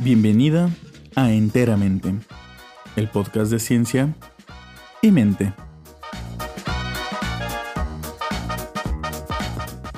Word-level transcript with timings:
Bienvenida 0.00 0.70
a 1.16 1.32
Enteramente, 1.32 2.14
el 2.94 3.08
podcast 3.08 3.50
de 3.50 3.58
ciencia 3.58 4.14
y 5.02 5.10
mente. 5.10 5.52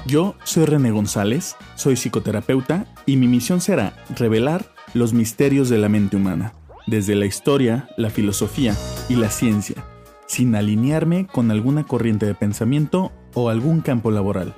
Yo 0.06 0.36
soy 0.42 0.64
René 0.64 0.90
González, 0.90 1.54
soy 1.74 1.96
psicoterapeuta 1.96 2.86
y 3.04 3.18
mi 3.18 3.28
misión 3.28 3.60
será 3.60 3.92
revelar 4.16 4.72
los 4.94 5.12
misterios 5.12 5.68
de 5.68 5.76
la 5.76 5.90
mente 5.90 6.16
humana, 6.16 6.54
desde 6.86 7.14
la 7.14 7.26
historia, 7.26 7.90
la 7.98 8.08
filosofía 8.08 8.74
y 9.10 9.16
la 9.16 9.28
ciencia, 9.28 9.84
sin 10.26 10.54
alinearme 10.54 11.26
con 11.26 11.50
alguna 11.50 11.84
corriente 11.84 12.24
de 12.24 12.34
pensamiento 12.34 13.12
o 13.34 13.50
algún 13.50 13.82
campo 13.82 14.10
laboral. 14.10 14.54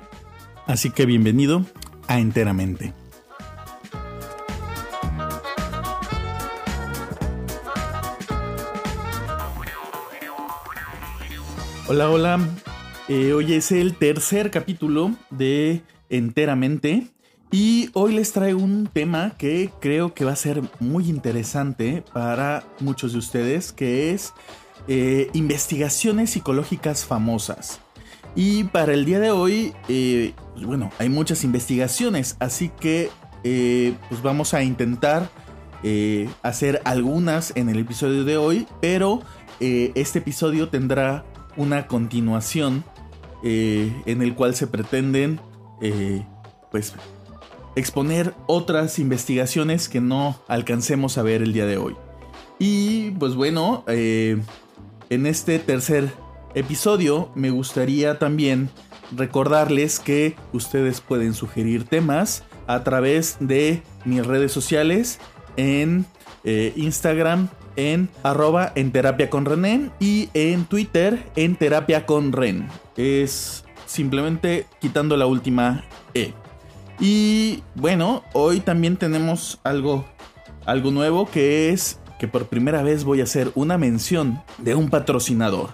Así 0.67 0.89
que 0.89 1.05
bienvenido 1.05 1.65
a 2.07 2.19
Enteramente. 2.19 2.93
Hola, 11.85 12.09
hola. 12.09 12.39
Eh, 13.09 13.33
hoy 13.33 13.53
es 13.53 13.73
el 13.73 13.97
tercer 13.97 14.51
capítulo 14.51 15.11
de 15.29 15.81
Enteramente 16.09 17.09
y 17.51 17.89
hoy 17.91 18.13
les 18.13 18.31
traigo 18.31 18.61
un 18.61 18.87
tema 18.87 19.35
que 19.37 19.69
creo 19.81 20.13
que 20.13 20.23
va 20.23 20.31
a 20.31 20.37
ser 20.37 20.61
muy 20.79 21.09
interesante 21.09 22.01
para 22.13 22.63
muchos 22.79 23.11
de 23.11 23.19
ustedes, 23.19 23.73
que 23.73 24.13
es 24.13 24.33
eh, 24.87 25.29
investigaciones 25.33 26.29
psicológicas 26.29 27.03
famosas. 27.03 27.81
Y 28.33 28.63
para 28.63 28.93
el 28.93 29.03
día 29.03 29.19
de 29.19 29.31
hoy, 29.31 29.73
eh, 29.89 30.31
pues 30.53 30.65
bueno, 30.65 30.89
hay 30.99 31.09
muchas 31.09 31.43
investigaciones, 31.43 32.37
así 32.39 32.71
que 32.79 33.09
pues 33.43 34.21
vamos 34.21 34.53
a 34.53 34.63
intentar 34.63 35.29
hacer 36.43 36.81
algunas 36.85 37.51
en 37.57 37.67
el 37.67 37.79
episodio 37.79 38.23
de 38.23 38.37
hoy, 38.37 38.67
pero 38.79 39.21
este 39.59 40.19
episodio 40.19 40.69
tendrá 40.69 41.25
una 41.57 41.87
continuación 41.87 42.83
eh, 43.43 43.91
en 44.05 44.21
el 44.21 44.35
cual 44.35 44.55
se 44.55 44.67
pretenden 44.67 45.39
eh, 45.81 46.25
pues 46.71 46.93
exponer 47.75 48.33
otras 48.47 48.99
investigaciones 48.99 49.89
que 49.89 49.99
no 49.99 50.39
alcancemos 50.47 51.17
a 51.17 51.23
ver 51.23 51.41
el 51.41 51.51
día 51.51 51.65
de 51.65 51.77
hoy. 51.77 51.95
Y 52.59 53.11
pues 53.11 53.35
bueno, 53.35 53.83
eh, 53.87 54.41
en 55.09 55.25
este 55.25 55.59
tercer 55.59 56.09
episodio 56.53 57.31
me 57.35 57.49
gustaría 57.49 58.17
también 58.17 58.69
recordarles 59.11 59.99
que 59.99 60.35
ustedes 60.53 61.01
pueden 61.01 61.33
sugerir 61.33 61.83
temas 61.83 62.43
a 62.67 62.83
través 62.83 63.37
de 63.39 63.83
mis 64.05 64.25
redes 64.25 64.51
sociales 64.51 65.19
en 65.57 66.05
Instagram 66.75 67.49
en 67.75 68.09
arroba 68.23 68.71
en 68.75 68.91
terapia 68.91 69.29
con 69.29 69.45
y 69.99 70.29
en 70.33 70.65
Twitter 70.65 71.23
en 71.35 71.55
terapia 71.55 72.05
con 72.05 72.31
Ren. 72.31 72.67
Es 72.97 73.65
simplemente 73.85 74.65
quitando 74.79 75.17
la 75.17 75.25
última 75.25 75.83
E. 76.13 76.33
Y 76.99 77.63
bueno, 77.75 78.23
hoy 78.33 78.59
también 78.59 78.97
tenemos 78.97 79.59
algo, 79.63 80.05
algo 80.65 80.91
nuevo 80.91 81.29
que 81.29 81.69
es 81.69 81.99
que 82.19 82.27
por 82.27 82.47
primera 82.47 82.83
vez 82.83 83.03
voy 83.03 83.19
a 83.19 83.25
hacer 83.25 83.51
una 83.55 83.77
mención 83.77 84.41
de 84.57 84.75
un 84.75 84.89
patrocinador. 84.89 85.71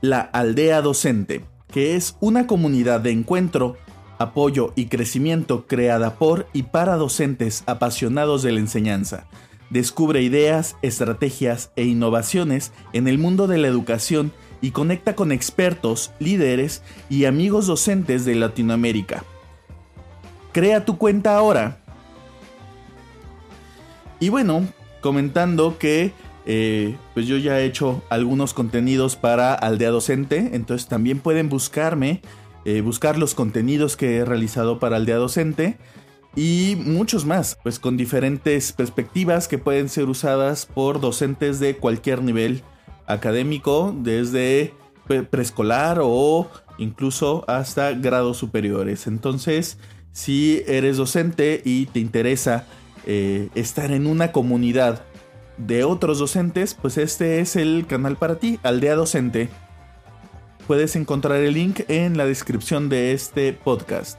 La 0.00 0.20
Aldea 0.20 0.80
Docente, 0.82 1.44
que 1.72 1.96
es 1.96 2.16
una 2.20 2.46
comunidad 2.46 3.00
de 3.00 3.10
encuentro 3.10 3.76
apoyo 4.18 4.72
y 4.76 4.86
crecimiento 4.86 5.66
creada 5.66 6.14
por 6.14 6.46
y 6.52 6.64
para 6.64 6.96
docentes 6.96 7.62
apasionados 7.66 8.42
de 8.42 8.52
la 8.52 8.60
enseñanza. 8.60 9.26
Descubre 9.70 10.22
ideas, 10.22 10.76
estrategias 10.82 11.72
e 11.76 11.84
innovaciones 11.84 12.72
en 12.92 13.08
el 13.08 13.18
mundo 13.18 13.46
de 13.46 13.58
la 13.58 13.68
educación 13.68 14.32
y 14.60 14.70
conecta 14.70 15.14
con 15.14 15.32
expertos, 15.32 16.12
líderes 16.18 16.82
y 17.10 17.24
amigos 17.24 17.66
docentes 17.66 18.24
de 18.24 18.36
Latinoamérica. 18.36 19.24
Crea 20.52 20.84
tu 20.84 20.98
cuenta 20.98 21.36
ahora. 21.36 21.78
Y 24.20 24.28
bueno, 24.30 24.66
comentando 25.00 25.78
que 25.78 26.12
eh, 26.46 26.96
pues 27.12 27.26
yo 27.26 27.36
ya 27.36 27.58
he 27.58 27.64
hecho 27.64 28.02
algunos 28.08 28.54
contenidos 28.54 29.16
para 29.16 29.52
Aldea 29.52 29.90
Docente, 29.90 30.50
entonces 30.52 30.86
también 30.86 31.18
pueden 31.18 31.48
buscarme 31.48 32.22
eh, 32.66 32.80
buscar 32.80 33.16
los 33.16 33.36
contenidos 33.36 33.96
que 33.96 34.16
he 34.16 34.24
realizado 34.24 34.80
para 34.80 34.96
Aldea 34.96 35.18
Docente 35.18 35.78
y 36.34 36.76
muchos 36.84 37.24
más, 37.24 37.56
pues 37.62 37.78
con 37.78 37.96
diferentes 37.96 38.72
perspectivas 38.72 39.46
que 39.46 39.56
pueden 39.56 39.88
ser 39.88 40.08
usadas 40.08 40.66
por 40.66 41.00
docentes 41.00 41.60
de 41.60 41.76
cualquier 41.76 42.22
nivel 42.22 42.64
académico, 43.06 43.94
desde 43.96 44.74
preescolar 45.30 46.00
o 46.02 46.50
incluso 46.76 47.44
hasta 47.46 47.92
grados 47.92 48.36
superiores. 48.36 49.06
Entonces, 49.06 49.78
si 50.10 50.64
eres 50.66 50.96
docente 50.96 51.62
y 51.64 51.86
te 51.86 52.00
interesa 52.00 52.66
eh, 53.06 53.48
estar 53.54 53.92
en 53.92 54.08
una 54.08 54.32
comunidad 54.32 55.04
de 55.56 55.84
otros 55.84 56.18
docentes, 56.18 56.74
pues 56.74 56.98
este 56.98 57.38
es 57.38 57.54
el 57.54 57.86
canal 57.86 58.16
para 58.16 58.40
ti, 58.40 58.58
Aldea 58.64 58.96
Docente. 58.96 59.50
Puedes 60.66 60.96
encontrar 60.96 61.40
el 61.42 61.54
link 61.54 61.80
en 61.88 62.16
la 62.16 62.26
descripción 62.26 62.88
de 62.88 63.12
este 63.12 63.52
podcast. 63.52 64.18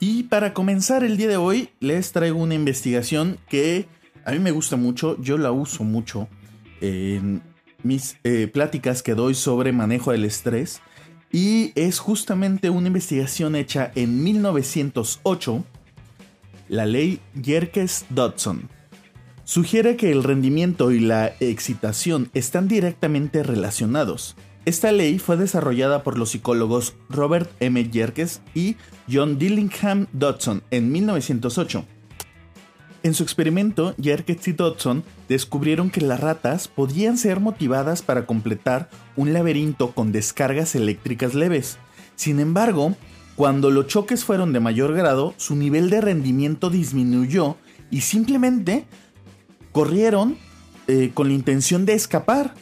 Y 0.00 0.24
para 0.24 0.54
comenzar 0.54 1.04
el 1.04 1.16
día 1.16 1.28
de 1.28 1.36
hoy 1.36 1.70
les 1.80 2.12
traigo 2.12 2.38
una 2.38 2.54
investigación 2.54 3.38
que 3.48 3.86
a 4.24 4.32
mí 4.32 4.38
me 4.38 4.50
gusta 4.50 4.76
mucho, 4.76 5.20
yo 5.20 5.38
la 5.38 5.52
uso 5.52 5.84
mucho 5.84 6.28
en 6.80 7.42
mis 7.82 8.16
eh, 8.24 8.48
pláticas 8.52 9.02
que 9.02 9.14
doy 9.14 9.34
sobre 9.34 9.72
manejo 9.72 10.12
del 10.12 10.24
estrés 10.24 10.80
y 11.30 11.72
es 11.74 11.98
justamente 11.98 12.70
una 12.70 12.86
investigación 12.86 13.54
hecha 13.54 13.92
en 13.94 14.24
1908, 14.24 15.64
la 16.68 16.86
ley 16.86 17.20
Yerkes-Dodson 17.34 18.75
sugiere 19.46 19.96
que 19.96 20.10
el 20.10 20.24
rendimiento 20.24 20.90
y 20.90 20.98
la 20.98 21.32
excitación 21.38 22.30
están 22.34 22.66
directamente 22.66 23.44
relacionados. 23.44 24.34
Esta 24.64 24.90
ley 24.90 25.20
fue 25.20 25.36
desarrollada 25.36 26.02
por 26.02 26.18
los 26.18 26.30
psicólogos 26.30 26.94
Robert 27.08 27.48
M. 27.60 27.88
Yerkes 27.88 28.42
y 28.54 28.74
John 29.10 29.38
Dillingham 29.38 30.08
Dodson 30.12 30.64
en 30.72 30.90
1908. 30.90 31.84
En 33.04 33.14
su 33.14 33.22
experimento, 33.22 33.94
Yerkes 33.98 34.48
y 34.48 34.52
Dodson 34.52 35.04
descubrieron 35.28 35.90
que 35.90 36.00
las 36.00 36.18
ratas 36.18 36.66
podían 36.66 37.16
ser 37.16 37.38
motivadas 37.38 38.02
para 38.02 38.26
completar 38.26 38.90
un 39.14 39.32
laberinto 39.32 39.92
con 39.92 40.10
descargas 40.10 40.74
eléctricas 40.74 41.34
leves. 41.34 41.78
Sin 42.16 42.40
embargo, 42.40 42.96
cuando 43.36 43.70
los 43.70 43.86
choques 43.86 44.24
fueron 44.24 44.52
de 44.52 44.58
mayor 44.58 44.92
grado, 44.92 45.34
su 45.36 45.54
nivel 45.54 45.88
de 45.88 46.00
rendimiento 46.00 46.68
disminuyó 46.68 47.56
y 47.92 48.00
simplemente 48.00 48.86
corrieron 49.76 50.38
eh, 50.86 51.10
con 51.12 51.28
la 51.28 51.34
intención 51.34 51.84
de 51.84 51.92
escapar. 51.92 52.54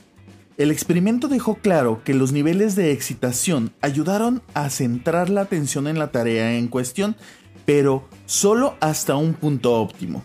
El 0.57 0.73
experimento 0.73 1.29
dejó 1.29 1.55
claro 1.55 2.03
que 2.03 2.13
los 2.13 2.33
niveles 2.33 2.75
de 2.75 2.91
excitación 2.91 3.73
ayudaron 3.83 4.43
a 4.53 4.69
centrar 4.69 5.31
la 5.31 5.43
atención 5.43 5.87
en 5.87 6.01
la 6.01 6.11
tarea 6.11 6.57
en 6.57 6.67
cuestión, 6.67 7.15
pero 7.67 8.03
solo 8.27 8.75
hasta 8.81 9.15
un 9.15 9.35
punto 9.35 9.81
óptimo. 9.81 10.25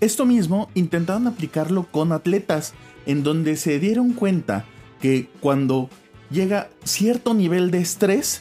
Esto 0.00 0.24
mismo 0.24 0.70
intentaron 0.72 1.26
aplicarlo 1.26 1.86
con 1.92 2.12
atletas, 2.12 2.72
en 3.04 3.22
donde 3.22 3.54
se 3.58 3.78
dieron 3.78 4.14
cuenta 4.14 4.64
que 5.02 5.28
cuando 5.40 5.90
llega 6.30 6.70
cierto 6.84 7.34
nivel 7.34 7.70
de 7.70 7.82
estrés, 7.82 8.40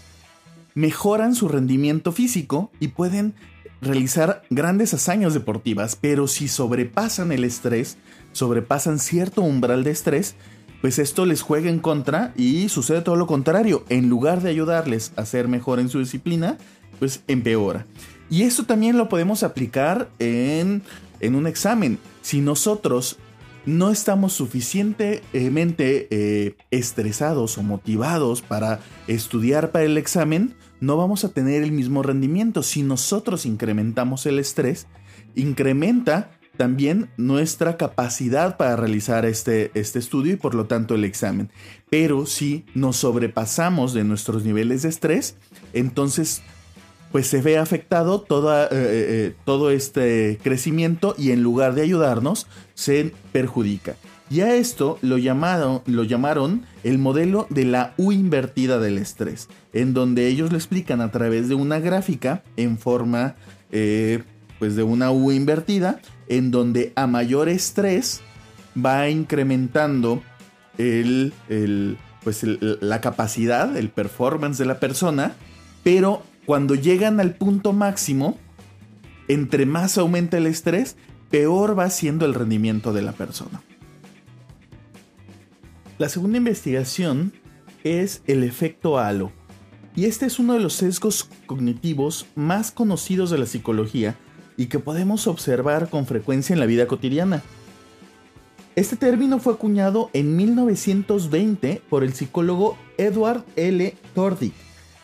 mejoran 0.75 1.35
su 1.35 1.49
rendimiento 1.49 2.13
físico 2.13 2.71
y 2.79 2.87
pueden 2.87 3.35
realizar 3.83 4.43
grandes 4.49 4.93
hazañas 4.93 5.33
deportivas, 5.33 5.95
pero 5.99 6.27
si 6.27 6.47
sobrepasan 6.47 7.31
el 7.31 7.43
estrés, 7.43 7.97
sobrepasan 8.31 8.99
cierto 8.99 9.41
umbral 9.41 9.83
de 9.83 9.91
estrés, 9.91 10.35
pues 10.81 10.99
esto 10.99 11.25
les 11.25 11.41
juega 11.41 11.69
en 11.69 11.79
contra 11.79 12.33
y 12.35 12.67
sucede 12.69 13.01
todo 13.01 13.15
lo 13.15 13.27
contrario. 13.27 13.85
En 13.89 14.09
lugar 14.09 14.41
de 14.41 14.49
ayudarles 14.49 15.13
a 15.15 15.25
ser 15.25 15.47
mejor 15.47 15.79
en 15.79 15.89
su 15.89 15.99
disciplina, 15.99 16.57
pues 16.99 17.23
empeora. 17.27 17.85
Y 18.29 18.43
esto 18.43 18.65
también 18.65 18.97
lo 18.97 19.09
podemos 19.09 19.43
aplicar 19.43 20.09
en, 20.19 20.81
en 21.19 21.35
un 21.35 21.47
examen. 21.47 21.99
Si 22.21 22.41
nosotros 22.41 23.17
no 23.65 23.91
estamos 23.91 24.33
suficientemente 24.33 26.07
eh, 26.11 26.55
estresados 26.71 27.57
o 27.57 27.63
motivados 27.63 28.41
para 28.41 28.79
estudiar 29.07 29.71
para 29.71 29.85
el 29.85 29.97
examen, 29.97 30.53
no 30.83 30.97
vamos 30.97 31.23
a 31.23 31.29
tener 31.29 31.63
el 31.63 31.71
mismo 31.71 32.03
rendimiento. 32.03 32.61
Si 32.61 32.83
nosotros 32.83 33.45
incrementamos 33.45 34.25
el 34.25 34.37
estrés, 34.37 34.87
incrementa 35.33 36.31
también 36.57 37.09
nuestra 37.15 37.77
capacidad 37.77 38.57
para 38.57 38.75
realizar 38.75 39.25
este, 39.25 39.71
este 39.75 39.99
estudio 39.99 40.33
y 40.33 40.35
por 40.35 40.55
lo 40.55 40.65
tanto 40.65 40.93
el 40.93 41.05
examen. 41.05 41.49
Pero 41.89 42.25
si 42.25 42.65
nos 42.75 42.97
sobrepasamos 42.97 43.93
de 43.93 44.03
nuestros 44.03 44.43
niveles 44.43 44.81
de 44.81 44.89
estrés, 44.89 45.37
entonces 45.71 46.41
pues 47.13 47.27
se 47.27 47.41
ve 47.41 47.57
afectado 47.57 48.25
eh, 48.29 48.67
eh, 48.69 48.69
eh, 48.71 49.35
todo 49.45 49.71
este 49.71 50.37
crecimiento 50.43 51.15
y 51.17 51.31
en 51.31 51.43
lugar 51.43 51.75
de 51.75 51.83
ayudarnos, 51.83 52.47
se 52.73 53.13
perjudica. 53.31 53.95
Y 54.33 54.41
a 54.41 54.55
esto 54.55 54.97
lo 55.03 55.19
llamaron, 55.19 56.65
el 56.83 56.97
modelo 56.97 57.45
de 57.51 57.65
la 57.65 57.93
U 57.97 58.11
invertida 58.11 58.79
del 58.79 58.97
estrés, 58.97 59.47
en 59.73 59.93
donde 59.93 60.25
ellos 60.25 60.51
lo 60.51 60.57
explican 60.57 61.01
a 61.01 61.11
través 61.11 61.49
de 61.49 61.53
una 61.53 61.77
gráfica 61.77 62.41
en 62.57 62.79
forma 62.79 63.35
pues 63.69 64.75
de 64.75 64.81
una 64.81 65.11
U 65.11 65.31
invertida, 65.31 66.01
en 66.29 66.49
donde 66.49 66.93
a 66.95 67.05
mayor 67.05 67.47
estrés 67.47 68.21
va 68.75 69.07
incrementando 69.07 70.23
el, 70.79 71.31
pues 72.23 72.41
la 72.43 73.01
capacidad, 73.01 73.77
el 73.77 73.89
performance 73.89 74.57
de 74.57 74.65
la 74.65 74.79
persona, 74.79 75.35
pero 75.83 76.23
cuando 76.47 76.73
llegan 76.73 77.19
al 77.19 77.35
punto 77.35 77.71
máximo, 77.71 78.39
entre 79.27 79.67
más 79.67 79.99
aumenta 79.99 80.37
el 80.37 80.47
estrés, 80.47 80.95
peor 81.29 81.77
va 81.77 81.91
siendo 81.91 82.25
el 82.25 82.33
rendimiento 82.33 82.93
de 82.93 83.03
la 83.03 83.11
persona. 83.11 83.61
La 85.99 86.09
segunda 86.09 86.37
investigación 86.37 87.33
es 87.83 88.23
el 88.27 88.43
efecto 88.43 88.97
halo. 88.97 89.31
Y 89.95 90.05
este 90.05 90.25
es 90.25 90.39
uno 90.39 90.53
de 90.53 90.59
los 90.59 90.73
sesgos 90.73 91.29
cognitivos 91.45 92.25
más 92.35 92.71
conocidos 92.71 93.29
de 93.29 93.37
la 93.37 93.45
psicología 93.45 94.15
y 94.57 94.65
que 94.65 94.79
podemos 94.79 95.27
observar 95.27 95.89
con 95.89 96.07
frecuencia 96.07 96.53
en 96.53 96.59
la 96.59 96.65
vida 96.65 96.87
cotidiana. 96.87 97.43
Este 98.75 98.95
término 98.95 99.37
fue 99.37 99.53
acuñado 99.53 100.09
en 100.13 100.35
1920 100.35 101.83
por 101.89 102.03
el 102.03 102.13
psicólogo 102.13 102.75
Edward 102.97 103.43
L. 103.55 103.95
Tordick 104.15 104.53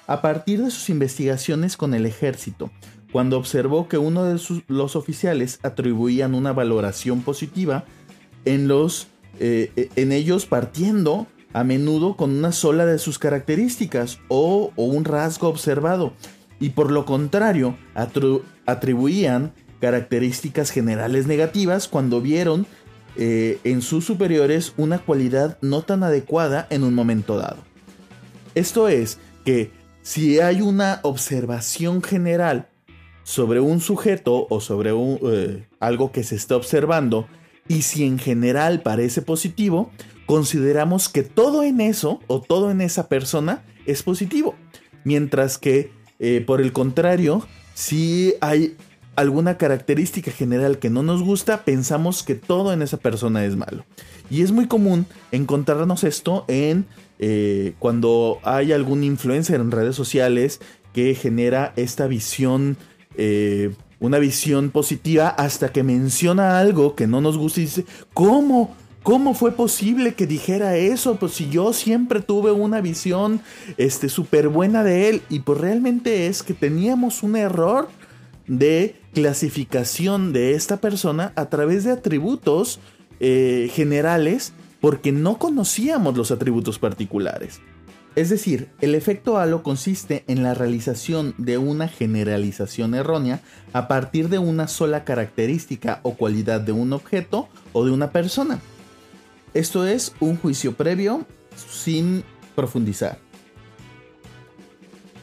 a 0.07 0.23
partir 0.23 0.63
de 0.63 0.71
sus 0.71 0.89
investigaciones 0.89 1.77
con 1.77 1.93
el 1.93 2.07
ejército, 2.07 2.71
cuando 3.11 3.37
observó 3.37 3.87
que 3.87 3.99
uno 3.99 4.23
de 4.23 4.41
los 4.67 4.95
oficiales 4.95 5.59
atribuían 5.61 6.33
una 6.33 6.51
valoración 6.51 7.21
positiva 7.21 7.85
en, 8.43 8.67
los, 8.67 9.07
eh, 9.39 9.89
en 9.95 10.11
ellos 10.11 10.45
partiendo 10.45 11.27
a 11.53 11.63
menudo 11.63 12.15
con 12.15 12.31
una 12.31 12.51
sola 12.51 12.85
de 12.85 12.99
sus 12.99 13.19
características 13.19 14.19
o, 14.27 14.71
un 14.75 15.05
rasgo 15.05 15.47
observado, 15.47 16.13
y 16.59 16.69
por 16.69 16.91
lo 16.91 17.05
contrario 17.05 17.77
atribuían 18.65 19.53
características 19.79 20.71
generales 20.71 21.25
negativas 21.25 21.87
cuando 21.87 22.21
vieron 22.21 22.67
eh, 23.15 23.59
en 23.63 23.81
sus 23.81 24.05
superiores 24.05 24.73
una 24.77 24.99
cualidad 24.99 25.57
no 25.61 25.81
tan 25.81 26.03
adecuada 26.03 26.67
en 26.69 26.83
un 26.83 26.93
momento 26.93 27.37
dado. 27.37 27.57
Esto 28.55 28.89
es 28.89 29.19
que 29.45 29.71
si 30.01 30.39
hay 30.39 30.61
una 30.61 30.99
observación 31.03 32.03
general 32.03 32.69
sobre 33.23 33.59
un 33.59 33.79
sujeto 33.79 34.47
o 34.49 34.59
sobre 34.59 34.91
eh, 34.91 35.67
algo 35.79 36.11
que 36.11 36.23
se 36.23 36.35
está 36.35 36.55
observando, 36.55 37.27
y 37.69 37.83
si 37.83 38.03
en 38.03 38.19
general 38.19 38.81
parece 38.81 39.21
positivo, 39.21 39.91
consideramos 40.25 41.07
que 41.07 41.23
todo 41.23 41.63
en 41.63 41.79
eso 41.79 42.19
o 42.27 42.41
todo 42.41 42.71
en 42.71 42.81
esa 42.81 43.07
persona 43.07 43.63
es 43.85 44.03
positivo. 44.03 44.55
Mientras 45.05 45.57
que, 45.57 45.93
eh, 46.19 46.43
por 46.45 46.59
el 46.59 46.73
contrario, 46.73 47.47
si 47.75 48.33
hay 48.41 48.75
alguna 49.15 49.57
característica 49.57 50.31
general 50.31 50.79
que 50.79 50.89
no 50.89 51.03
nos 51.03 51.21
gusta, 51.23 51.63
pensamos 51.63 52.23
que 52.23 52.35
todo 52.35 52.73
en 52.73 52.81
esa 52.81 52.97
persona 52.97 53.45
es 53.45 53.55
malo. 53.55 53.85
Y 54.29 54.41
es 54.41 54.51
muy 54.51 54.67
común 54.67 55.05
encontrarnos 55.31 56.03
esto 56.03 56.45
en 56.47 56.85
eh, 57.19 57.73
cuando 57.79 58.39
hay 58.43 58.71
algún 58.71 59.03
influencer 59.03 59.59
en 59.59 59.71
redes 59.71 59.95
sociales 59.95 60.59
que 60.93 61.13
genera 61.15 61.73
esta 61.75 62.07
visión, 62.07 62.77
eh, 63.15 63.71
una 63.99 64.19
visión 64.19 64.69
positiva 64.71 65.29
hasta 65.29 65.71
que 65.71 65.83
menciona 65.83 66.59
algo 66.59 66.95
que 66.95 67.07
no 67.07 67.21
nos 67.21 67.37
gusta 67.37 67.59
y 67.59 67.63
dice, 67.65 67.85
¿cómo? 68.13 68.75
¿Cómo 69.03 69.33
fue 69.33 69.53
posible 69.53 70.13
que 70.13 70.27
dijera 70.27 70.75
eso? 70.75 71.15
Pues 71.15 71.33
si 71.33 71.49
yo 71.49 71.71
siempre 71.73 72.21
tuve 72.21 72.51
una 72.51 72.81
visión 72.81 73.41
este 73.77 74.09
súper 74.09 74.49
buena 74.49 74.83
de 74.83 75.09
él 75.09 75.21
y 75.29 75.39
pues 75.39 75.59
realmente 75.59 76.27
es 76.27 76.43
que 76.43 76.53
teníamos 76.53 77.23
un 77.23 77.37
error 77.37 77.87
de 78.45 78.99
clasificación 79.13 80.33
de 80.33 80.53
esta 80.53 80.77
persona 80.77 81.31
a 81.35 81.45
través 81.45 81.85
de 81.85 81.91
atributos 81.91 82.79
eh, 83.19 83.71
generales 83.73 84.53
porque 84.81 85.11
no 85.11 85.37
conocíamos 85.37 86.17
los 86.17 86.31
atributos 86.31 86.77
particulares. 86.77 87.61
Es 88.15 88.29
decir, 88.29 88.69
el 88.81 88.95
efecto 88.95 89.37
halo 89.37 89.63
consiste 89.63 90.23
en 90.27 90.43
la 90.43 90.53
realización 90.53 91.35
de 91.37 91.57
una 91.57 91.87
generalización 91.87 92.95
errónea 92.95 93.41
a 93.71 93.87
partir 93.87 94.29
de 94.29 94.39
una 94.39 94.67
sola 94.67 95.03
característica 95.03 95.99
o 96.03 96.15
cualidad 96.15 96.59
de 96.59 96.71
un 96.71 96.91
objeto 96.91 97.47
o 97.71 97.85
de 97.85 97.91
una 97.91 98.11
persona. 98.11 98.59
Esto 99.53 99.85
es 99.85 100.13
un 100.19 100.37
juicio 100.37 100.73
previo 100.73 101.25
sin 101.55 102.23
profundizar. 102.55 103.19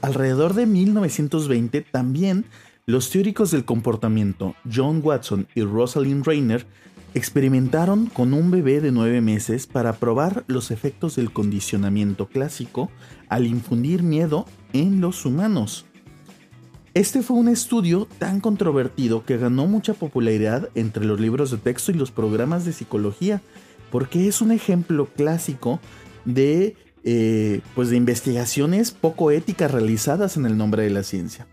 Alrededor 0.01 0.55
de 0.55 0.67
1920 0.67 1.83
también 1.83 2.45
los 2.87 3.11
teóricos 3.11 3.51
del 3.51 3.65
comportamiento 3.65 4.55
John 4.73 5.01
Watson 5.03 5.49
y 5.55 5.63
Rosalind 5.63 6.25
Rayner 6.25 6.67
experimentaron 7.17 8.07
con 8.07 8.35
un 8.35 8.51
bebé 8.51 8.83
de 8.83 8.93
nueve 8.93 9.23
meses 9.23 9.67
para 9.67 9.95
probar 9.95 10.45
los 10.49 10.71
efectos 10.71 11.17
del 11.17 11.33
condicionamiento 11.33 12.27
clásico 12.29 12.91
al 13.31 13.47
infundir 13.47 14.03
miedo 14.03 14.45
en 14.75 15.01
los 15.01 15.25
humanos. 15.25 15.87
Este 16.93 17.23
fue 17.23 17.39
un 17.39 17.49
estudio 17.49 18.07
tan 18.19 18.41
controvertido 18.41 19.25
que 19.25 19.39
ganó 19.39 19.67
mucha 19.67 19.95
popularidad 19.95 20.69
entre 20.75 21.07
los 21.07 21.19
libros 21.19 21.51
de 21.51 21.57
texto 21.57 21.91
y 21.91 21.95
los 21.95 22.11
programas 22.11 22.67
de 22.67 22.75
psicología, 22.75 23.41
porque 23.91 24.29
es 24.29 24.43
un 24.43 24.53
ejemplo 24.53 25.07
clásico 25.07 25.81
de, 26.27 26.77
eh, 27.03 27.63
pues 27.75 27.89
de 27.89 27.97
investigaciones 27.97 28.91
poco 28.91 29.31
éticas 29.31 29.71
realizadas 29.71 30.37
en 30.37 30.45
el 30.45 30.59
nombre 30.59 30.83
de 30.83 30.91
la 30.91 31.03
ciencia. 31.03 31.47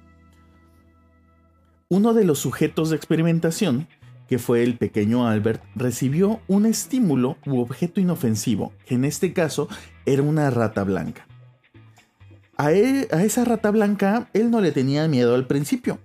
Uno 1.87 2.13
de 2.13 2.25
los 2.25 2.39
sujetos 2.39 2.89
de 2.89 2.97
experimentación 2.97 3.87
que 4.27 4.39
fue 4.39 4.63
el 4.63 4.77
pequeño 4.77 5.27
Albert, 5.27 5.63
recibió 5.75 6.39
un 6.47 6.65
estímulo 6.65 7.37
u 7.45 7.59
objeto 7.59 7.99
inofensivo, 7.99 8.73
que 8.85 8.95
en 8.95 9.05
este 9.05 9.33
caso 9.33 9.67
era 10.05 10.21
una 10.21 10.49
rata 10.49 10.83
blanca. 10.83 11.27
A, 12.57 12.67
a 12.67 13.23
esa 13.23 13.45
rata 13.45 13.71
blanca 13.71 14.29
él 14.33 14.51
no 14.51 14.61
le 14.61 14.71
tenía 14.71 15.07
miedo 15.07 15.35
al 15.35 15.47
principio, 15.47 15.99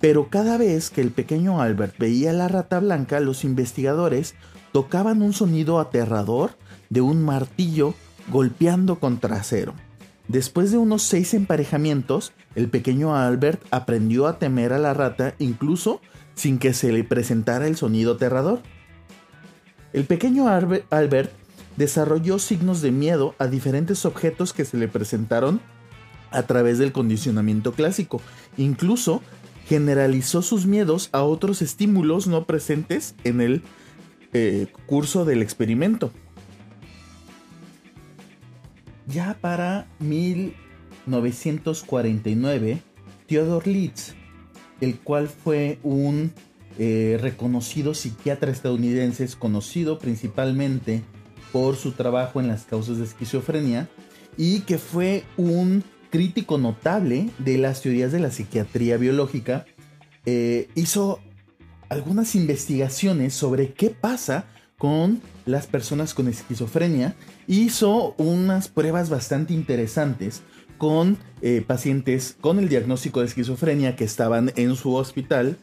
pero 0.00 0.28
cada 0.30 0.58
vez 0.58 0.90
que 0.90 1.00
el 1.00 1.10
pequeño 1.10 1.60
Albert 1.60 1.96
veía 1.98 2.32
la 2.32 2.48
rata 2.48 2.80
blanca, 2.80 3.20
los 3.20 3.44
investigadores 3.44 4.34
tocaban 4.72 5.22
un 5.22 5.32
sonido 5.32 5.78
aterrador 5.78 6.56
de 6.90 7.00
un 7.00 7.22
martillo 7.22 7.94
golpeando 8.28 8.98
contra 8.98 9.36
acero. 9.36 9.74
Después 10.28 10.70
de 10.70 10.78
unos 10.78 11.02
seis 11.02 11.34
emparejamientos, 11.34 12.32
el 12.54 12.68
pequeño 12.68 13.14
Albert 13.16 13.62
aprendió 13.70 14.26
a 14.26 14.38
temer 14.38 14.72
a 14.72 14.78
la 14.78 14.94
rata 14.94 15.34
incluso 15.38 16.00
sin 16.34 16.58
que 16.58 16.74
se 16.74 16.92
le 16.92 17.04
presentara 17.04 17.66
el 17.66 17.76
sonido 17.76 18.14
aterrador. 18.14 18.60
El 19.92 20.04
pequeño 20.04 20.48
Albert 20.48 21.32
desarrolló 21.76 22.38
signos 22.38 22.80
de 22.82 22.92
miedo 22.92 23.34
a 23.38 23.46
diferentes 23.46 24.04
objetos 24.04 24.52
que 24.52 24.64
se 24.64 24.76
le 24.76 24.88
presentaron 24.88 25.60
a 26.30 26.42
través 26.44 26.78
del 26.78 26.92
condicionamiento 26.92 27.72
clásico. 27.72 28.20
Incluso 28.56 29.22
generalizó 29.66 30.42
sus 30.42 30.66
miedos 30.66 31.08
a 31.12 31.22
otros 31.22 31.62
estímulos 31.62 32.26
no 32.26 32.44
presentes 32.46 33.14
en 33.24 33.40
el 33.40 33.62
eh, 34.32 34.66
curso 34.86 35.24
del 35.24 35.40
experimento. 35.42 36.10
Ya 39.06 39.36
para 39.40 39.86
1949, 39.98 42.82
Theodor 43.26 43.66
Litz 43.66 44.14
el 44.82 44.98
cual 44.98 45.28
fue 45.28 45.78
un 45.84 46.32
eh, 46.78 47.16
reconocido 47.20 47.94
psiquiatra 47.94 48.50
estadounidense, 48.50 49.26
conocido 49.38 50.00
principalmente 50.00 51.02
por 51.52 51.76
su 51.76 51.92
trabajo 51.92 52.40
en 52.40 52.48
las 52.48 52.64
causas 52.64 52.98
de 52.98 53.04
esquizofrenia 53.04 53.88
y 54.36 54.60
que 54.60 54.78
fue 54.78 55.22
un 55.36 55.84
crítico 56.10 56.58
notable 56.58 57.30
de 57.38 57.58
las 57.58 57.80
teorías 57.80 58.10
de 58.10 58.18
la 58.18 58.32
psiquiatría 58.32 58.96
biológica, 58.96 59.66
eh, 60.26 60.68
hizo 60.74 61.20
algunas 61.88 62.34
investigaciones 62.34 63.34
sobre 63.34 63.74
qué 63.74 63.90
pasa 63.90 64.46
con 64.78 65.22
las 65.46 65.68
personas 65.68 66.12
con 66.12 66.26
esquizofrenia, 66.26 67.14
hizo 67.46 68.14
unas 68.18 68.66
pruebas 68.66 69.10
bastante 69.10 69.54
interesantes 69.54 70.42
con 70.82 71.16
eh, 71.42 71.62
pacientes 71.64 72.36
con 72.40 72.58
el 72.58 72.68
diagnóstico 72.68 73.20
de 73.20 73.26
esquizofrenia 73.26 73.94
que 73.94 74.02
estaban 74.02 74.52
en 74.56 74.74
su 74.74 74.96
hospital 74.96 75.56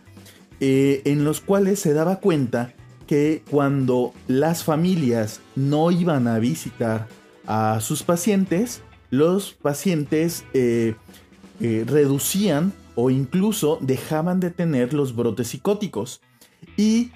eh, 0.61 1.01
en 1.03 1.25
los 1.25 1.41
cuales 1.41 1.81
se 1.81 1.93
daba 1.93 2.21
cuenta 2.21 2.71
que 3.05 3.43
cuando 3.51 4.13
las 4.29 4.63
familias 4.63 5.41
no 5.57 5.91
iban 5.91 6.29
a 6.29 6.39
visitar 6.39 7.09
a 7.47 7.81
sus 7.81 8.01
pacientes, 8.01 8.81
los 9.09 9.51
pacientes 9.51 10.45
eh, 10.53 10.95
reducían 11.59 12.71
o 12.95 13.09
incluso 13.09 13.77
dejaban 13.81 14.39
de 14.39 14.51
tener 14.51 14.93
los 14.93 15.13
brotes 15.13 15.49
psicóticos. 15.49 16.21
Y 16.77 17.11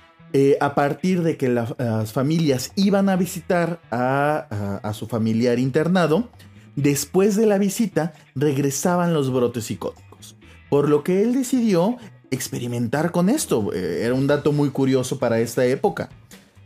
a 0.59 0.75
partir 0.75 1.21
de 1.21 1.37
que 1.37 1.47
las 1.47 2.11
familias 2.11 2.73
iban 2.75 3.07
a 3.07 3.15
visitar 3.15 3.79
a 3.91 4.91
su 4.93 5.07
familiar 5.07 5.59
internado, 5.59 6.27
después 6.75 7.35
de 7.35 7.45
la 7.45 7.57
visita 7.57 8.13
regresaban 8.35 9.13
los 9.13 9.31
brotes 9.31 9.65
psicóticos. 9.65 10.35
Por 10.69 10.89
lo 10.89 11.03
que 11.03 11.21
él 11.21 11.33
decidió 11.33 11.97
experimentar 12.33 13.11
con 13.11 13.29
esto. 13.29 13.71
Eh, 13.73 14.01
era 14.03 14.13
un 14.13 14.27
dato 14.27 14.51
muy 14.51 14.69
curioso 14.69 15.19
para 15.19 15.39
esta 15.39 15.65
época. 15.65 16.09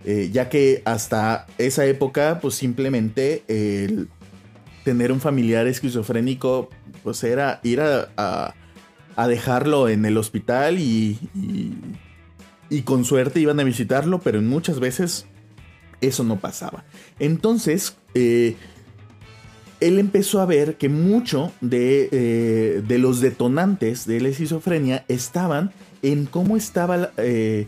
Eh, 0.06 0.30
ya 0.32 0.50
que 0.50 0.82
hasta 0.86 1.48
esa 1.58 1.86
época, 1.86 2.40
pues 2.42 2.56
simplemente 2.56 3.44
el 3.48 4.08
tener 4.84 5.12
un 5.12 5.20
familiar 5.20 5.68
esquizofrénico, 5.68 6.70
pues 7.04 7.24
era 7.24 7.60
ir 7.64 7.82
a, 7.82 8.54
dejarlo 9.28 9.90
en 9.90 10.06
el 10.06 10.18
hospital 10.18 10.80
y, 10.80 11.20
y, 12.70 12.82
con 12.84 13.04
suerte 13.04 13.40
iban 13.40 13.60
a 13.60 13.64
visitarlo, 13.64 14.20
pero 14.20 14.42
muchas 14.42 14.80
veces 14.80 15.26
eso 16.00 16.24
no 16.24 16.40
pasaba. 16.40 16.86
Entonces, 17.20 17.98
eh, 18.14 18.56
él 19.80 20.00
empezó 20.00 20.42
a 20.42 20.46
ver 20.46 20.76
que 20.76 20.90
mucho 20.90 21.52
de, 21.62 22.84
de, 22.88 22.98
los 22.98 23.22
detonantes 23.22 24.06
de 24.06 24.20
la 24.22 24.30
esquizofrenia 24.30 25.06
estaban 25.08 25.72
en 26.02 26.26
cómo 26.26 26.58
estaba, 26.58 27.12
eh, 27.18 27.68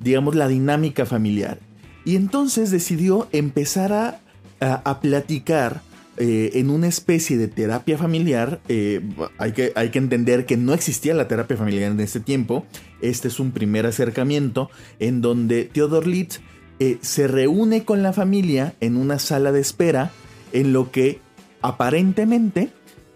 digamos, 0.00 0.34
la 0.34 0.48
dinámica 0.48 1.06
familiar. 1.06 1.58
Y 2.04 2.16
entonces 2.16 2.70
decidió 2.70 3.28
empezar 3.32 3.92
a, 3.92 4.20
a, 4.60 5.00
platicar 5.00 5.82
eh, 6.16 6.52
en 6.54 6.70
una 6.70 6.86
especie 6.88 7.36
de 7.36 7.48
terapia 7.48 7.98
familiar. 7.98 8.60
Eh, 8.68 9.00
hay, 9.38 9.52
que, 9.52 9.72
hay 9.74 9.90
que 9.90 9.98
entender 9.98 10.46
que 10.46 10.56
no 10.56 10.72
existía 10.72 11.14
la 11.14 11.28
terapia 11.28 11.56
familiar 11.56 11.92
en 11.92 12.00
ese 12.00 12.20
tiempo. 12.20 12.64
Este 13.02 13.28
es 13.28 13.40
un 13.40 13.52
primer 13.52 13.86
acercamiento 13.86 14.70
en 14.98 15.20
donde 15.20 15.64
Theodor 15.64 16.06
Litz 16.06 16.40
se 17.00 17.26
reúne 17.26 17.84
con 17.84 18.04
la 18.04 18.12
familia 18.12 18.74
en 18.80 18.96
una 18.96 19.18
sala 19.18 19.50
de 19.50 19.60
espera 19.60 20.12
en 20.52 20.72
lo 20.72 20.92
que 20.92 21.18
aparentemente 21.62 22.70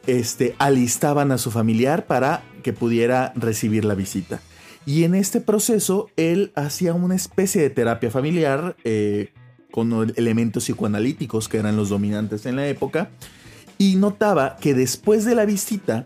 este, 0.07 0.55
alistaban 0.59 1.33
a 1.33 1.39
su 1.39 1.51
familiar 1.51 2.07
para 2.07 2.43
que 2.63 2.73
pudiera 2.73 3.33
recibir 3.37 3.85
la 3.85 3.95
visita. 3.95 4.41
Y 4.85 5.05
en 5.05 5.15
este 5.15 5.41
proceso 5.41 6.09
él 6.17 6.53
hacía 6.57 6.95
una 6.95 7.15
especie 7.15 7.63
de 7.63 7.71
terapia 7.71 8.11
familiar 8.11 8.77
eh, 8.85 9.33
con 9.71 10.13
elementos 10.17 10.65
psicoanalíticos 10.65 11.49
que 11.49 11.59
eran 11.59 11.77
los 11.77 11.89
dominantes 11.89 12.47
en 12.47 12.57
la 12.57 12.67
época 12.67 13.11
y 13.79 13.97
notaba 13.97 14.57
que 14.57 14.75
después 14.75 15.25
de 15.25 15.35
la 15.35 15.45
visita, 15.45 16.05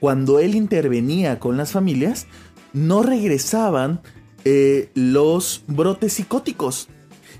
cuando 0.00 0.38
él 0.38 0.54
intervenía 0.54 1.38
con 1.38 1.56
las 1.56 1.72
familias, 1.72 2.26
no 2.72 3.02
regresaban 3.02 4.00
eh, 4.44 4.90
los 4.94 5.64
brotes 5.66 6.14
psicóticos 6.14 6.88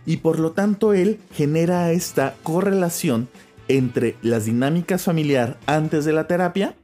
y 0.07 0.19
por 0.19 0.39
lo 0.39 0.53
tanto 0.53 0.95
él 0.95 1.19
genera 1.33 1.93
esta 1.93 2.35
correlación 2.43 3.29
entre 3.69 4.17
las 4.23 4.45
dinámicas 4.45 5.05
familiar 5.05 5.59
antes 5.67 6.05
de 6.05 6.13
la 6.13 6.27
terapia 6.27 6.75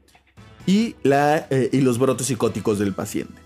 y, 0.67 0.97
la, 1.03 1.47
eh, 1.51 1.71
y 1.73 1.81
los 1.81 1.99
brotes 1.99 2.27
psicóticos 2.27 2.79
del 2.79 2.93
paciente. 2.95 3.41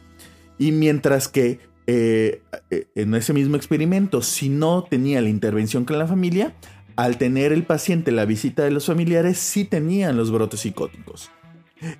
Y 0.59 0.73
mientras 0.73 1.29
que 1.29 1.61
eh, 1.87 2.43
eh, 2.71 2.87
en 2.95 3.15
ese 3.15 3.33
mismo 3.33 3.57
experimento, 3.57 4.23
si 4.23 4.49
no 4.49 4.85
tenía 4.85 5.21
la 5.21 5.29
intervención 5.29 5.85
con 5.85 5.99
la 5.99 6.07
familia, 6.07 6.55
al 6.97 7.19
tener 7.19 7.53
el 7.53 7.65
paciente 7.65 8.11
la 8.11 8.25
visita 8.25 8.65
de 8.65 8.71
los 8.71 8.87
familiares, 8.87 9.39
sí 9.39 9.65
tenían 9.65 10.17
los 10.17 10.31
brotes 10.31 10.61
psicóticos. 10.61 11.31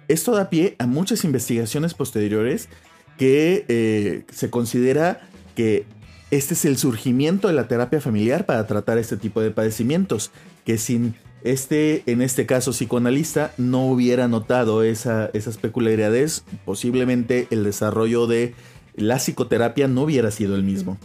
Esto 0.09 0.33
da 0.33 0.49
pie 0.49 0.75
a 0.79 0.87
muchas 0.87 1.25
investigaciones 1.25 1.93
posteriores 1.93 2.71
que 3.19 4.25
se 4.31 4.49
considera 4.49 5.21
que 5.55 5.85
este 6.31 6.55
es 6.55 6.65
el 6.65 6.79
surgimiento 6.79 7.49
de 7.49 7.55
la 7.55 7.69
terapia 7.69 8.01
familiar 8.01 8.47
para 8.47 8.67
tratar 8.67 8.97
este 8.97 9.19
tipo 9.19 9.43
de 9.43 9.51
padecimientos, 9.51 10.33
que 10.65 10.79
sin 10.79 11.15
este, 11.47 12.03
en 12.07 12.23
este 12.23 12.45
caso 12.45 12.73
psicoanalista, 12.73 13.53
no 13.57 13.87
hubiera 13.87 14.27
notado 14.27 14.83
esa, 14.83 15.31
esas 15.33 15.59
peculiaridades, 15.59 16.45
posiblemente 16.65 17.47
el 17.51 17.63
desarrollo 17.63 18.27
de 18.27 18.55
la 18.97 19.19
psicoterapia 19.19 19.87
no 19.87 20.03
hubiera 20.03 20.33
sido 20.33 20.57
el 20.57 20.65
mismo. 20.65 20.99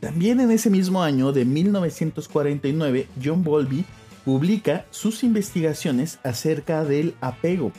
También 0.00 0.40
en 0.40 0.50
ese 0.50 0.70
mismo 0.70 1.02
año 1.02 1.32
de 1.32 1.44
1949, 1.44 3.08
John 3.22 3.44
Bowlby 3.44 3.84
publica 4.24 4.86
sus 4.90 5.22
investigaciones 5.22 6.20
acerca 6.22 6.82
del 6.82 7.14
apego. 7.20 7.72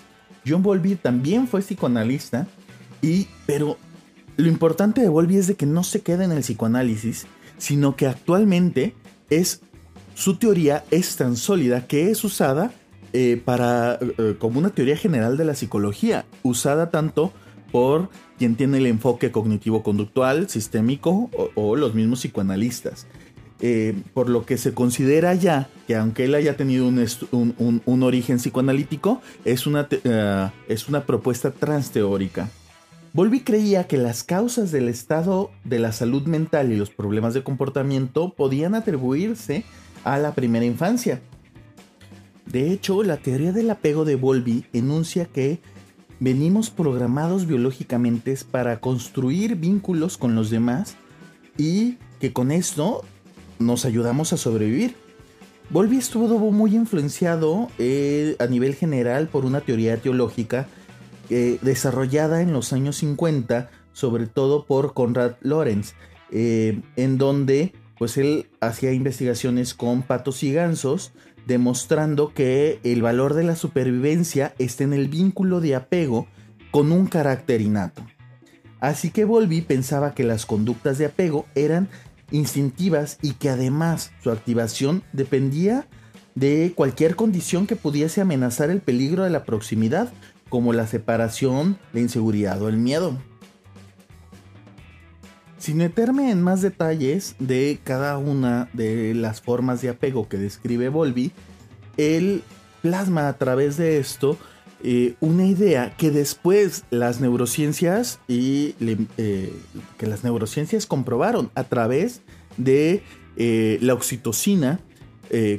John 0.45 0.61
Bowlby 0.61 0.95
también 0.95 1.47
fue 1.47 1.61
psicoanalista, 1.61 2.47
y, 3.01 3.27
pero 3.47 3.77
lo 4.37 4.47
importante 4.47 5.01
de 5.01 5.09
Bowlby 5.09 5.37
es 5.37 5.47
de 5.47 5.55
que 5.55 5.65
no 5.65 5.83
se 5.83 6.01
queda 6.01 6.23
en 6.23 6.33
el 6.33 6.41
psicoanálisis, 6.41 7.25
sino 7.57 7.95
que 7.95 8.05
actualmente 8.05 8.93
es 9.29 9.61
su 10.19 10.35
teoría 10.35 10.83
es 10.91 11.15
tan 11.15 11.37
sólida 11.37 11.87
que 11.87 12.11
es 12.11 12.23
usada 12.25 12.73
eh, 13.13 13.41
para 13.43 13.97
eh, 14.01 14.35
como 14.37 14.59
una 14.59 14.69
teoría 14.69 14.97
general 14.97 15.37
de 15.37 15.45
la 15.45 15.55
psicología, 15.55 16.25
usada 16.43 16.89
tanto 16.91 17.31
por 17.71 18.09
quien 18.37 18.55
tiene 18.55 18.79
el 18.79 18.85
enfoque 18.85 19.31
cognitivo-conductual, 19.31 20.49
sistémico 20.49 21.29
o, 21.55 21.75
los 21.75 21.95
mismos 21.95 22.19
psicoanalistas. 22.19 23.07
Eh, 23.61 23.95
por 24.13 24.29
lo 24.29 24.45
que 24.45 24.57
se 24.57 24.73
considera 24.73 25.33
ya 25.33 25.69
que 25.85 25.95
aunque 25.95 26.25
él 26.25 26.35
haya 26.35 26.55
tenido 26.55 26.87
un, 26.87 28.03
origen 28.03 28.37
psicoanalítico, 28.37 29.21
es 29.45 29.67
una, 29.67 29.87
es 30.67 30.89
una 30.89 31.05
propuesta 31.05 31.51
transteórica. 31.51 32.49
Volvi 33.11 33.41
creía 33.41 33.87
que 33.87 33.97
las 33.97 34.23
causas 34.23 34.71
del 34.71 34.87
estado 34.87 35.49
de 35.63 35.79
la 35.79 35.91
salud 35.91 36.23
mental 36.23 36.71
y 36.71 36.75
los 36.75 36.91
problemas 36.91 37.33
de 37.33 37.43
comportamiento 37.43 38.33
podían 38.35 38.75
atribuirse 38.75 39.63
a 40.03 40.19
la 40.19 40.35
primera 40.35 40.65
infancia. 40.65 41.19
De 42.45 42.71
hecho, 42.71 43.01
la 43.03 43.17
teoría 43.17 43.51
del 43.51 43.69
apego 43.71 44.05
de 44.05 44.15
Volvi 44.15 44.65
enuncia 44.73 45.25
que 45.25 45.59
venimos 46.19 46.69
programados 46.69 47.47
biológicamente 47.47 48.37
para 48.51 48.79
construir 48.79 49.55
vínculos 49.55 50.17
con 50.17 50.35
los 50.35 50.51
demás 50.51 50.95
y 51.57 51.97
que 52.19 52.31
con 52.31 52.51
esto 52.51 53.03
nos 53.57 53.85
ayudamos 53.85 54.33
a 54.33 54.37
sobrevivir. 54.37 54.95
Volvi 55.71 55.97
estuvo 55.97 56.51
muy 56.51 56.75
influenciado 56.75 57.69
eh, 57.79 58.35
a 58.39 58.45
nivel 58.45 58.75
general 58.75 59.27
por 59.27 59.45
una 59.45 59.61
teoría 59.61 59.97
teológica 59.97 60.67
eh, 61.29 61.59
desarrollada 61.61 62.41
en 62.41 62.53
los 62.53 62.73
años 62.73 62.97
50, 62.97 63.69
sobre 63.93 64.27
todo 64.27 64.65
por 64.65 64.93
Conrad 64.93 65.35
Lorenz, 65.41 65.93
eh, 66.31 66.81
en 66.95 67.17
donde 67.17 67.73
pues 67.97 68.17
él 68.17 68.47
hacía 68.61 68.93
investigaciones 68.93 69.73
con 69.73 70.03
patos 70.03 70.41
y 70.43 70.53
gansos, 70.53 71.11
demostrando 71.45 72.33
que 72.33 72.79
el 72.83 73.01
valor 73.01 73.33
de 73.33 73.43
la 73.43 73.55
supervivencia 73.55 74.53
está 74.57 74.85
en 74.85 74.93
el 74.93 75.09
vínculo 75.09 75.59
de 75.59 75.75
apego 75.75 76.27
con 76.71 76.91
un 76.91 77.07
carácter 77.07 77.61
innato. 77.61 78.05
Así 78.79 79.09
que 79.11 79.25
Volvi 79.25 79.61
pensaba 79.61 80.13
que 80.13 80.23
las 80.23 80.45
conductas 80.45 80.97
de 80.97 81.07
apego 81.07 81.45
eran 81.55 81.89
instintivas 82.31 83.17
y 83.21 83.33
que 83.33 83.49
además 83.49 84.11
su 84.23 84.31
activación 84.31 85.03
dependía 85.11 85.87
de 86.35 86.71
cualquier 86.75 87.15
condición 87.15 87.67
que 87.67 87.75
pudiese 87.75 88.21
amenazar 88.21 88.69
el 88.69 88.79
peligro 88.79 89.23
de 89.23 89.29
la 89.29 89.43
proximidad 89.43 90.13
como 90.49 90.73
la 90.73 90.87
separación, 90.87 91.77
la 91.93 91.99
inseguridad 91.99 92.61
o 92.61 92.69
el 92.69 92.77
miedo. 92.77 93.17
Sin 95.57 95.77
meterme 95.77 96.31
en 96.31 96.41
más 96.41 96.61
detalles 96.61 97.35
de 97.39 97.79
cada 97.83 98.17
una 98.17 98.69
de 98.73 99.13
las 99.13 99.41
formas 99.41 99.81
de 99.81 99.89
apego 99.89 100.29
que 100.29 100.37
describe 100.37 100.89
Volvi, 100.89 101.31
él 101.97 102.43
plasma 102.81 103.27
a 103.27 103.37
través 103.37 103.77
de 103.77 103.99
esto 103.99 104.37
eh, 104.81 105.15
una 105.19 105.45
idea 105.45 105.93
que 105.97 106.09
después 106.09 106.85
las 106.89 107.19
neurociencias 107.19 108.19
y 108.29 108.75
eh, 108.79 109.53
que 109.97 110.07
las 110.07 110.23
neurociencias 110.23 110.85
comprobaron 110.85 111.51
a 111.55 111.65
través 111.65 112.21
de 112.55 113.03
eh, 113.35 113.77
la 113.81 113.93
oxitocina 113.93 114.79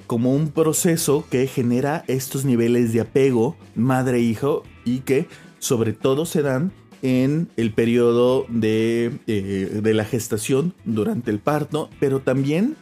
como 0.09 0.35
un 0.35 0.49
proceso 0.49 1.25
que 1.31 1.47
genera 1.47 2.03
estos 2.09 2.45
niveles 2.45 2.93
de 2.93 3.03
apego 3.03 3.57
madre-hijo 3.77 4.65
y 4.85 5.01
que 5.01 5.27
sobre 5.59 5.93
todo 5.93 6.27
se 6.27 6.43
dan 6.43 6.73
en 7.03 7.49
el 7.57 7.73
periodo 7.73 8.47
de, 8.49 9.13
eh, 9.27 9.81
la 9.83 10.05
gestación, 10.05 10.75
durante 10.85 11.31
el 11.31 11.39
parto, 11.39 11.89
pero 11.99 12.21
también 12.21 12.77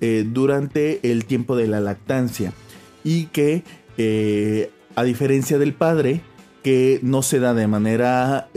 eh, 0.00 0.24
durante 0.26 1.00
el 1.10 1.24
tiempo 1.24 1.56
de 1.56 1.66
la 1.66 1.80
lactancia. 1.80 2.52
Y 3.02 3.26
que, 3.26 3.64
eh, 3.98 4.70
a 4.94 5.02
diferencia 5.02 5.58
del 5.58 5.74
padre, 5.74 6.20
que 6.62 6.98
no 7.02 7.22
se 7.22 7.40
da 7.40 7.52
de 7.52 7.66
manera 7.66 8.48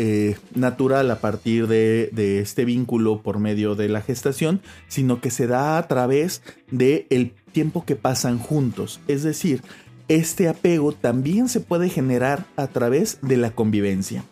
natural 0.55 1.11
a 1.11 1.19
partir 1.19 1.67
de, 1.67 2.09
de, 2.13 2.39
este 2.39 2.63
vínculo 2.63 3.21
por 3.21 3.37
medio 3.37 3.75
de 3.75 3.89
la 3.89 3.99
gestación, 3.99 4.61
sino 4.87 5.19
que 5.19 5.29
se 5.29 5.45
da 5.45 5.77
a 5.77 5.87
través 5.89 6.41
del 6.71 7.05
el 7.09 7.33
tiempo 7.51 7.83
que 7.83 7.97
pasan 7.97 8.39
juntos. 8.39 9.01
Es 9.09 9.23
decir, 9.23 9.61
este 10.07 10.47
apego 10.47 10.91
también 10.91 11.49
se 11.49 11.59
puede 11.59 11.89
generar 11.89 12.45
a 12.55 12.67
través 12.67 13.19
de 13.21 13.37
la 13.37 13.51
convivencia. 13.51 14.23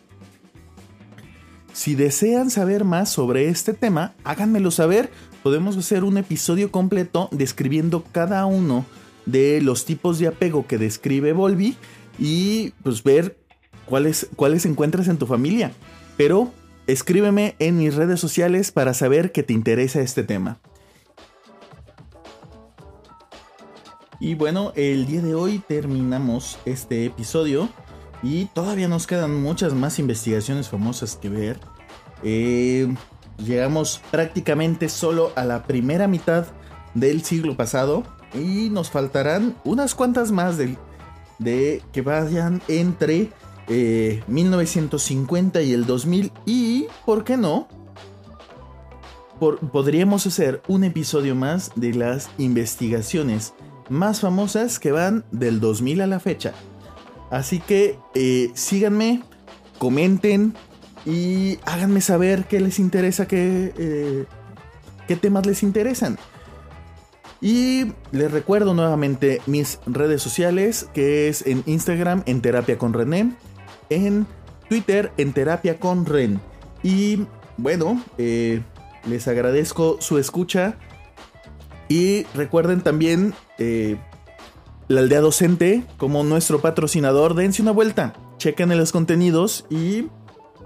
Si 1.72 1.94
desean 1.94 2.50
saber 2.50 2.84
más 2.84 3.10
sobre 3.10 3.48
este 3.48 3.74
tema, 3.74 4.14
háganmelo 4.24 4.70
saber. 4.70 5.10
Podemos 5.42 5.76
hacer 5.76 6.04
un 6.04 6.16
episodio 6.16 6.70
completo 6.70 7.28
describiendo 7.32 8.02
cada 8.12 8.46
uno 8.46 8.86
de 9.26 9.60
los 9.60 9.84
tipos 9.84 10.18
de 10.18 10.28
apego 10.28 10.66
que 10.66 10.78
describe 10.78 11.34
Volvi 11.34 11.76
y 12.18 12.70
pues 12.82 13.02
ver 13.02 13.36
cuáles, 13.84 14.28
cuáles 14.36 14.64
encuentras 14.64 15.08
en 15.08 15.18
tu 15.18 15.26
familia. 15.26 15.72
Pero 16.16 16.50
escríbeme 16.86 17.56
en 17.58 17.76
mis 17.76 17.94
redes 17.94 18.20
sociales 18.20 18.72
para 18.72 18.94
saber 18.94 19.30
que 19.30 19.42
te 19.42 19.52
interesa 19.52 20.00
este 20.00 20.22
tema. 20.22 20.58
Y 24.18 24.34
bueno, 24.34 24.72
el 24.76 25.06
día 25.06 25.20
de 25.20 25.34
hoy 25.34 25.58
terminamos 25.58 26.58
este 26.64 27.04
episodio 27.04 27.68
y 28.22 28.46
todavía 28.46 28.88
nos 28.88 29.06
quedan 29.06 29.42
muchas 29.42 29.74
más 29.74 29.98
investigaciones 29.98 30.68
famosas 30.68 31.16
que 31.16 31.28
ver. 31.28 31.60
Eh, 32.22 32.94
llegamos 33.36 34.00
prácticamente 34.10 34.88
solo 34.88 35.32
a 35.36 35.44
la 35.44 35.64
primera 35.64 36.08
mitad 36.08 36.46
del 36.94 37.22
siglo 37.24 37.56
pasado 37.58 38.04
y 38.32 38.70
nos 38.70 38.90
faltarán 38.90 39.54
unas 39.64 39.94
cuantas 39.94 40.32
más 40.32 40.56
de, 40.56 40.78
de 41.38 41.82
que 41.92 42.00
vayan 42.00 42.62
entre 42.68 43.30
1950 43.68 45.60
eh, 45.60 45.64
y 45.64 45.72
el 45.72 45.84
2000 45.84 46.32
y, 46.46 46.86
¿por 47.04 47.24
qué 47.24 47.36
no? 47.36 47.68
podríamos 49.38 50.26
hacer 50.26 50.62
un 50.66 50.84
episodio 50.84 51.34
más 51.34 51.70
de 51.74 51.92
las 51.92 52.30
investigaciones 52.38 53.52
más 53.88 54.20
famosas 54.20 54.78
que 54.78 54.92
van 54.92 55.24
del 55.30 55.60
2000 55.60 56.00
a 56.02 56.06
la 56.06 56.20
fecha. 56.20 56.52
Así 57.30 57.60
que 57.60 57.98
eh, 58.14 58.50
síganme, 58.54 59.22
comenten 59.78 60.54
y 61.04 61.58
háganme 61.64 62.00
saber 62.00 62.46
qué 62.46 62.60
les 62.60 62.78
interesa, 62.78 63.26
qué, 63.26 63.72
eh, 63.76 64.24
qué 65.06 65.16
temas 65.16 65.46
les 65.46 65.62
interesan. 65.62 66.18
Y 67.40 67.92
les 68.12 68.30
recuerdo 68.30 68.74
nuevamente 68.74 69.42
mis 69.46 69.78
redes 69.86 70.22
sociales, 70.22 70.88
que 70.94 71.28
es 71.28 71.46
en 71.46 71.62
Instagram 71.66 72.22
en 72.26 72.40
Terapia 72.40 72.78
con 72.78 72.92
René, 72.92 73.32
en 73.90 74.26
Twitter 74.68 75.12
en 75.16 75.32
Terapia 75.32 75.78
con 75.78 76.06
Ren. 76.06 76.40
Y 76.82 77.26
bueno, 77.56 78.02
eh, 78.18 78.62
les 79.06 79.28
agradezco 79.28 79.98
su 80.00 80.18
escucha. 80.18 80.76
Y 81.88 82.24
recuerden 82.34 82.80
también 82.80 83.34
eh, 83.58 83.96
la 84.88 85.00
aldea 85.00 85.20
docente 85.20 85.84
como 85.96 86.24
nuestro 86.24 86.60
patrocinador. 86.60 87.34
Dense 87.34 87.62
una 87.62 87.72
vuelta, 87.72 88.14
chequen 88.38 88.72
en 88.72 88.78
los 88.78 88.92
contenidos 88.92 89.66
y 89.70 90.06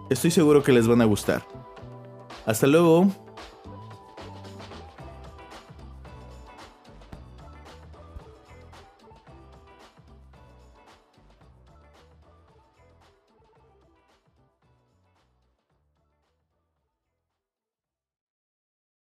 estoy 0.08 0.30
seguro 0.30 0.62
que 0.62 0.72
les 0.72 0.88
van 0.88 1.00
a 1.00 1.04
gustar. 1.04 1.46
Hasta 2.46 2.66
luego. 2.66 3.08